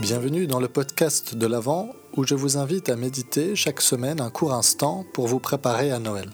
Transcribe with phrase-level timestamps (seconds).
[0.00, 4.30] Bienvenue dans le podcast de l'Avent où je vous invite à méditer chaque semaine un
[4.30, 6.30] court instant pour vous préparer à Noël.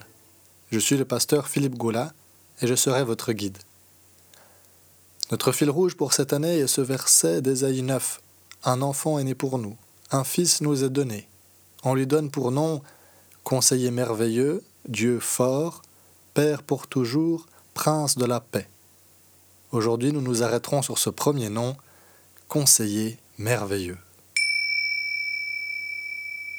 [0.70, 2.12] Je suis le pasteur Philippe Goula
[2.60, 3.56] et je serai votre guide.
[5.30, 8.20] Notre fil rouge pour cette année est ce verset d'Ésaïe 9.
[8.64, 9.76] Un enfant est né pour nous,
[10.10, 11.26] un fils nous est donné.
[11.84, 12.82] On lui donne pour nom
[13.48, 15.80] Conseiller merveilleux, Dieu fort,
[16.34, 18.68] Père pour toujours, Prince de la paix.
[19.72, 21.74] Aujourd'hui, nous nous arrêterons sur ce premier nom,
[22.48, 23.96] Conseiller merveilleux.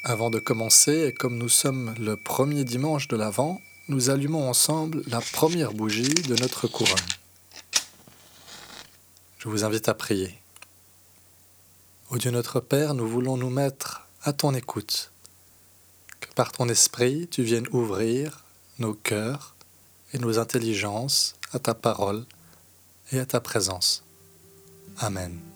[0.02, 5.04] Avant de commencer, et comme nous sommes le premier dimanche de l'Avent, nous allumons ensemble
[5.06, 6.98] la première bougie de notre couronne.
[9.38, 10.36] Je vous invite à prier.
[12.10, 15.09] Ô Dieu notre Père, nous voulons nous mettre à ton écoute
[16.20, 18.44] que par ton esprit tu viennes ouvrir
[18.78, 19.54] nos cœurs
[20.12, 22.24] et nos intelligences à ta parole
[23.12, 24.04] et à ta présence.
[24.98, 25.49] Amen.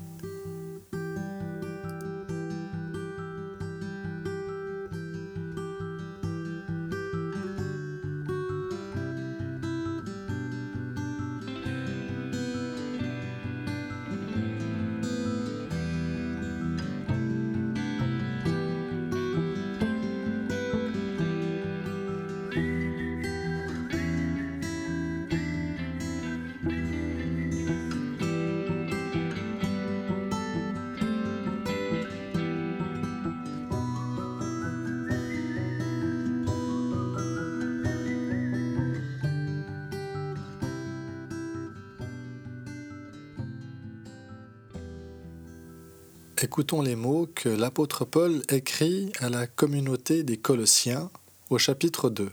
[46.44, 51.10] Écoutons les mots que l'apôtre Paul écrit à la communauté des Colossiens
[51.48, 52.30] au chapitre 2.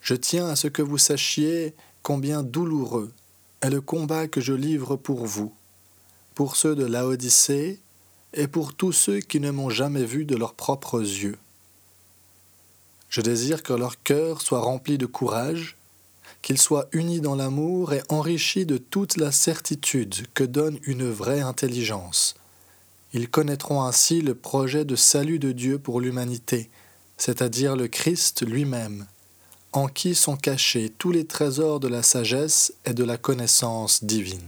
[0.00, 3.12] Je tiens à ce que vous sachiez combien douloureux
[3.60, 5.52] est le combat que je livre pour vous,
[6.34, 7.78] pour ceux de Laodicée
[8.32, 11.36] et pour tous ceux qui ne m'ont jamais vu de leurs propres yeux.
[13.10, 15.76] Je désire que leur cœur soit rempli de courage
[16.42, 21.40] qu'ils soient unis dans l'amour et enrichis de toute la certitude que donne une vraie
[21.40, 22.34] intelligence.
[23.12, 26.68] Ils connaîtront ainsi le projet de salut de Dieu pour l'humanité,
[27.16, 29.06] c'est-à-dire le Christ lui-même,
[29.72, 34.40] en qui sont cachés tous les trésors de la sagesse et de la connaissance divine.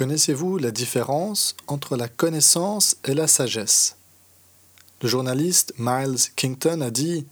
[0.00, 3.96] Connaissez-vous la différence entre la connaissance et la sagesse?
[5.02, 7.26] Le journaliste Miles Kington a dit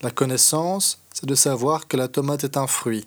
[0.00, 3.06] La connaissance, c'est de savoir que la tomate est un fruit.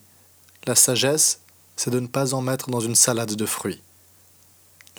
[0.67, 1.39] La sagesse,
[1.75, 3.81] c'est de ne pas en mettre dans une salade de fruits.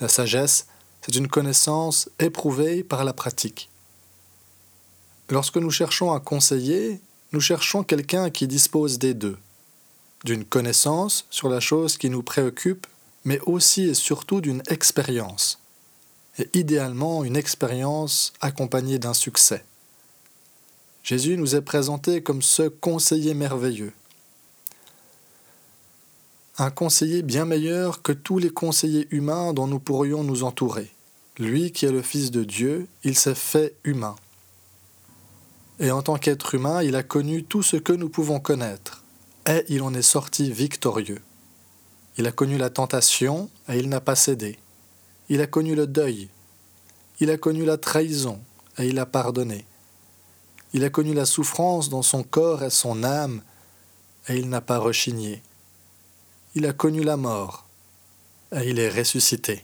[0.01, 0.67] La sagesse,
[0.99, 3.69] c'est une connaissance éprouvée par la pratique.
[5.29, 6.99] Lorsque nous cherchons à conseiller,
[7.31, 9.37] nous cherchons quelqu'un qui dispose des deux.
[10.25, 12.85] D'une connaissance sur la chose qui nous préoccupe
[13.23, 15.59] mais aussi et surtout d'une expérience,
[16.37, 19.63] et idéalement une expérience accompagnée d'un succès.
[21.03, 23.93] Jésus nous est présenté comme ce conseiller merveilleux,
[26.59, 30.91] un conseiller bien meilleur que tous les conseillers humains dont nous pourrions nous entourer.
[31.37, 34.15] Lui qui est le Fils de Dieu, il s'est fait humain.
[35.79, 39.03] Et en tant qu'être humain, il a connu tout ce que nous pouvons connaître,
[39.47, 41.21] et il en est sorti victorieux.
[42.19, 44.59] Il a connu la tentation et il n'a pas cédé.
[45.29, 46.27] Il a connu le deuil.
[47.21, 48.41] Il a connu la trahison
[48.77, 49.65] et il a pardonné.
[50.73, 53.41] Il a connu la souffrance dans son corps et son âme
[54.27, 55.41] et il n'a pas rechigné.
[56.55, 57.65] Il a connu la mort
[58.51, 59.63] et il est ressuscité.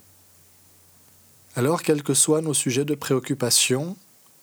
[1.57, 3.97] Alors, quels que soient nos sujets de préoccupation,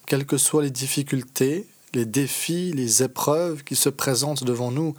[0.07, 4.95] quelles que soient les difficultés, les défis, les épreuves qui se présentent devant nous,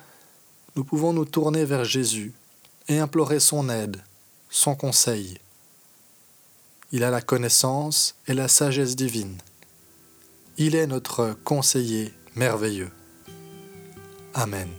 [0.75, 2.33] nous pouvons nous tourner vers Jésus
[2.87, 4.03] et implorer son aide,
[4.49, 5.37] son conseil.
[6.91, 9.37] Il a la connaissance et la sagesse divine.
[10.57, 12.91] Il est notre conseiller merveilleux.
[14.33, 14.69] Amen.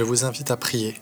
[0.00, 0.98] Je vous invite à prier.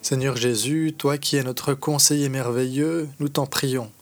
[0.00, 3.92] Seigneur Jésus, toi qui es notre conseiller merveilleux, nous t'en prions.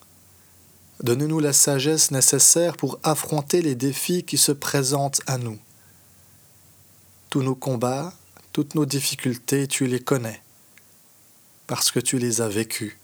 [1.02, 5.58] Donne-nous la sagesse nécessaire pour affronter les défis qui se présentent à nous.
[7.28, 8.12] Tous nos combats,
[8.52, 10.40] toutes nos difficultés, tu les connais,
[11.66, 12.96] parce que tu les as vécus.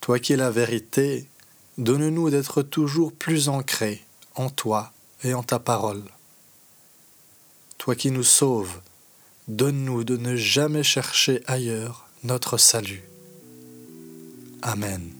[0.00, 1.28] Toi qui es la vérité,
[1.78, 4.04] donne-nous d'être toujours plus ancrés
[4.36, 4.92] en toi
[5.24, 6.04] et en ta parole.
[7.80, 8.82] Toi qui nous sauves,
[9.48, 13.02] donne-nous de ne jamais chercher ailleurs notre salut.
[14.60, 15.19] Amen.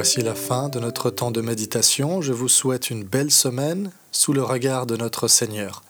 [0.00, 2.22] Voici la fin de notre temps de méditation.
[2.22, 5.82] Je vous souhaite une belle semaine sous le regard de notre Seigneur.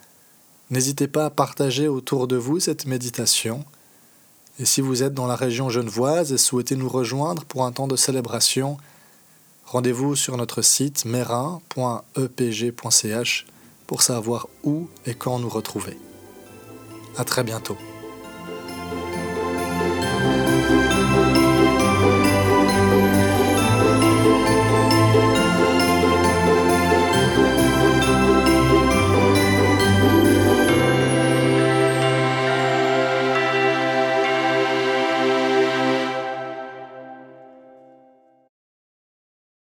[0.69, 3.65] N'hésitez pas à partager autour de vous cette méditation.
[4.59, 7.87] Et si vous êtes dans la région genevoise et souhaitez nous rejoindre pour un temps
[7.87, 8.79] de célébration,
[9.65, 11.63] rendez-vous sur notre site merin.epg.ch
[13.87, 15.97] pour savoir où et quand nous retrouver.
[17.17, 17.77] À très bientôt.